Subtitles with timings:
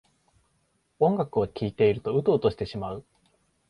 [0.97, 3.05] 音楽を聴いているとウトウトしてしまう